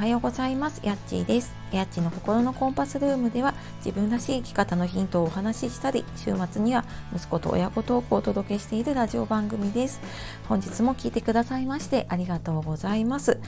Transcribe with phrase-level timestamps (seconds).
[0.00, 0.80] はようございます。
[0.82, 1.54] やっちーです。
[1.72, 3.52] やっちの心のコンパスルームでは
[3.84, 10.00] 自分らしい生き方のヒントをお話ししたり、週末には息子と親子トークをお届けしているラジオ番組です。
[10.48, 13.40] 本日も聞いてくださいましてありがとうございます。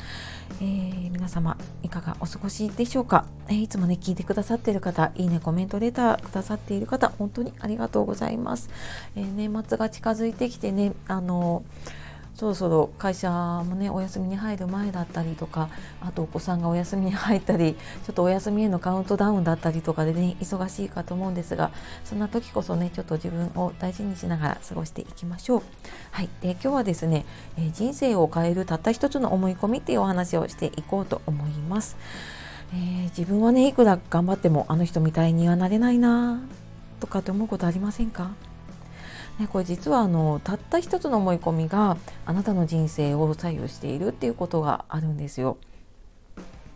[0.60, 8.68] えー、皆様いかがお過ごしでしょうか、えー、いつもね聞いてくださっている方、いいねコメントレターくださっている方、本当にありがとうございます。
[9.16, 12.01] えー、年末が近づいてきてね、あのー
[12.42, 15.68] そろそろ会社もねお休みに入る前だったりとか
[16.00, 21.70] あとお子さんがお休みに入ったりちょっとお休みへのカウントダウンだったりとかでね忙しいかと思うんですが
[22.04, 25.62] そんな時こそねちょっと自分を大事にしながら過ごしていきましょう。
[26.10, 31.96] はい、で今日はですね、えー、人生を変えるたった一つの思い込みっていうお話をしていこうと思います。
[32.74, 36.40] えー、自分はねいくら頑張ってもあの人みたいにはなれないな
[36.98, 38.32] とかって思うことありませんか？
[39.38, 45.56] ね、これ実はあのたった一つの思い込みがあなたの人生を左右しているっていうことがあるんですよ。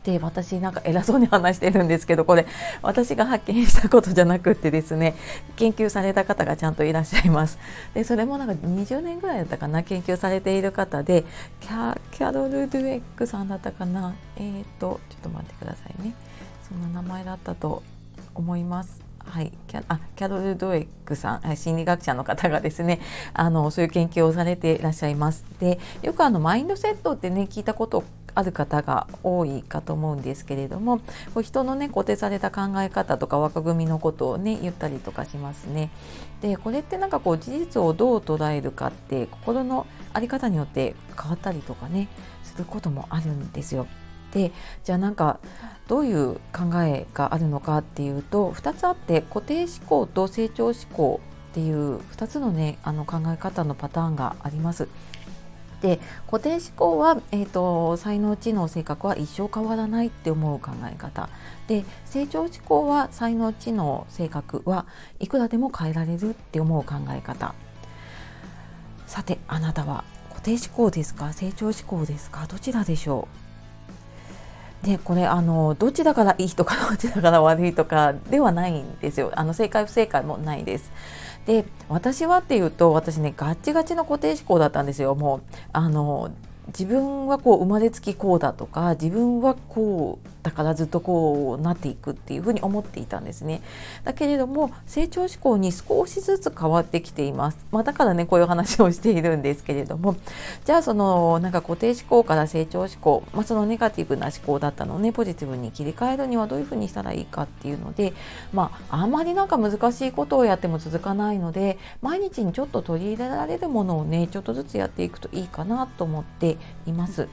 [0.06, 2.46] で私なんか偉そうに話してるんですけどこれ
[2.80, 5.16] 私が発見したことじゃなくってですね
[5.56, 7.58] 研究された方がちゃんといらっしゃいます。
[7.92, 11.24] でそれもなんか20年ぐらいだったかな研究されている方で
[11.60, 16.14] キャキャロル・ドゥエックさんだったかなえっ、ー、とちょっと待ってくださいね
[16.68, 17.82] そんな名前だったと
[18.34, 19.05] 思います。
[19.28, 23.00] はい、キャあキャロル・ドエックさん心理学者の方がですね
[23.34, 25.44] あのそういう研究をされていらっしゃいます。
[25.60, 30.98] でよくあのマインドセットってね聞いたことある方が多いかと思うんですけれども
[31.32, 35.90] こう人のね固定された考え方とか若組みのことをね言ったりとかしますね。
[36.40, 42.08] でこれってなんかこう事実をどう捉えるかって心の在り方によって変わったりとかね
[42.44, 43.86] することもあるんですよ。
[44.32, 44.52] で
[44.84, 45.40] じゃあなんか
[45.88, 51.20] どういう考えがあるのかっていうと2つあって固定思考と成長思考
[51.52, 54.88] っていう2つのねあの考え方のパターンがあります。
[55.82, 61.28] で固定思考は、えーと、才能知能性格は一生変わらないって思う考え方。
[61.68, 64.86] で成長思考は才能知能性格は
[65.20, 67.54] いくらでも変えられるって思う考え方。
[69.06, 71.32] さてあなたは固定思考ですか？
[71.34, 72.46] 成長思考ですか？
[72.46, 73.36] どちらでしょう？
[74.82, 80.92] でこれあのどっちだからいいとかどっちだから悪いとかではないんですよあの正解不正解もないです。
[81.46, 85.42] で私はっていうと私ねガッチガチの固定思考だったんですよもう
[85.72, 86.30] あの
[86.68, 93.62] 自分はこう生まれつきこうだとか自分はこうだからずっとこうなっていくっていうふうに思っていたんですね。
[94.04, 97.58] だけれども成長志向に少しずつ変わってきています。
[97.72, 100.14] まあ、だからねこういう話をしているんですけれども
[100.64, 108.12] じゃあそのなんか固定思考から成長志向、まあ、そのネガティブな思考だったのをねポジティブに切り替えるにはどういうふうにしたらいいかっていうので
[108.52, 117.28] まああんまりなんか難しいことをやっても続かないので毎日にちょっと取り入れられるものをねちょっとずつやっていくといいかなと思っています。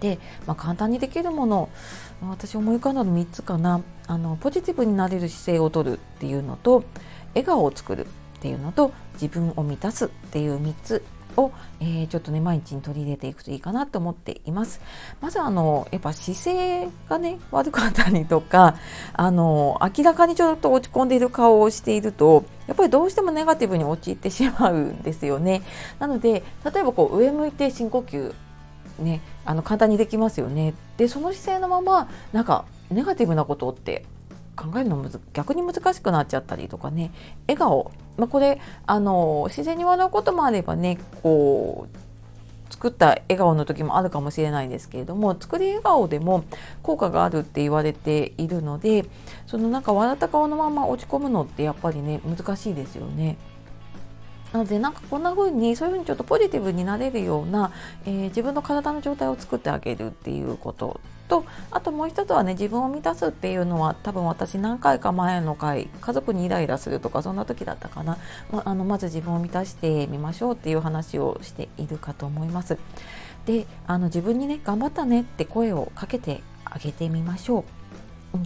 [0.00, 1.68] で、まあ、簡単にできるもの
[2.22, 6.84] 私思い浮かんだの3つかなあのポジティブになれる姿勢をとるっていうのと
[7.30, 8.08] 笑顔を作るっ
[8.40, 11.02] ていうのと自分を満たすっていう3つ
[11.36, 14.80] を、えー、ちょっとね毎日に取り入れていくといいかなと思っています。
[15.20, 18.76] まずあのやっぱ姿勢がね悪かったりとか
[19.12, 25.62] あの明らかにちょっと落ち込んでいる顔をしているとやっぱりどうしてもネガティブに陥ってしまうんですよね。
[25.98, 28.34] なので例えばこう上向いて深呼吸
[28.98, 30.74] ねあの簡単にできますよね。
[30.96, 34.04] でその姿勢のままなんかネガティブなことって
[34.56, 37.12] 考えるのむず逆に難しくなっちゃったりとかね
[37.46, 42.06] 笑顔、まあ、これあの自然に笑うこともあればねこう
[42.72, 46.44] 作った笑顔の時もあるかもしれないんですけれども作り笑顔でも
[46.82, 49.06] 効果があるって言われているので
[49.46, 53.36] そのなんか笑った顔のまま落ち込むのってやっぱりね難しいですよね。
[54.56, 57.72] なのでなんかこんな風にそういう風にちょっとポジティブになれるような、
[58.06, 68.16] えー、自分の体の状態を作ってあげるっていうこととあともう一つはね自分を満たすっていうのは多分私何回か前の回家族にイライラするとかそんな時だったかな、
[68.50, 72.78] まあのまず自分を満たしてみましょうっていう話をしているかと思います。
[73.44, 77.64] であの自分にね頑張ったねって声をかけてあげてみましょう。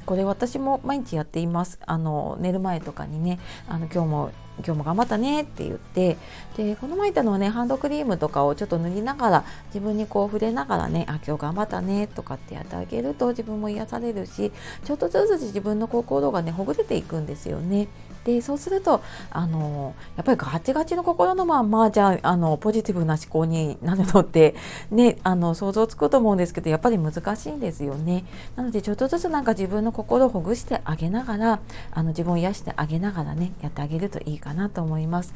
[0.06, 4.32] これ私も毎日やっていますあの寝る前とかにねあの今日も
[4.64, 6.16] 今日も頑張ったねって言って
[6.56, 14.52] でこの前言ったのはねハンドクリームとかをちょっと塗りながら自分にこう触れながらねあ今日頑張ったねとかってやってあげると自分も癒されるし
[14.84, 17.88] ちょっとずつ自分の心がねほぐれていくんですよね。
[18.24, 24.54] でそうするとあのやっぱりガチガチの心のまんまじゃああのポジティブな思考になるのって
[24.90, 28.24] ねあの想像つくと思うんですけどやっぱり難しいんですよね。
[28.56, 31.60] なのでちょっとずつなんか自分の心をほぐしてあげながら
[31.92, 35.34] あの自分を癒してあげながらねやってあげるといいかかなと思います。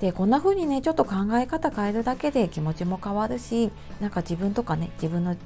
[0.00, 5.36] でこんな風にねちょっと考え方変えるだけで気持ちも変わるしなんか自分とかね自分の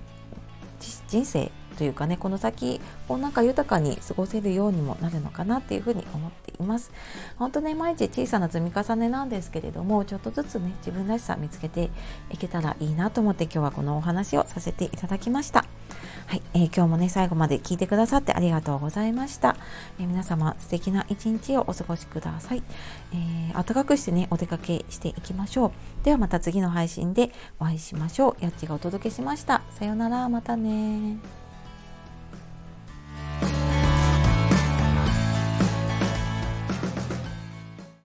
[1.09, 2.79] 人生というかねこの先
[3.09, 6.93] こうなんか豊かに過ごせるようにもなるのかなっていうふうに思っています
[7.39, 11.89] 本当ね毎日小さな積み重ねなんですけれどもちょっとずつね自分らしさ見つけて
[12.31, 15.62] いけたらいいなと思って今日はこのお話をさせていただきました
[16.33, 19.55] はい、えー、今日もね最後まで聞いてくださってありがとうございました、
[20.01, 22.63] えー、皆様素敵な一日をお過ごしください、
[23.13, 25.73] えー、暖かくしてねお出かけしていきましょう。
[26.07, 28.43] ではまた次の配信でお会いしましょう。
[28.43, 29.61] やっちがお届けしました。
[29.73, 30.27] さようなら。
[30.31, 31.42] またね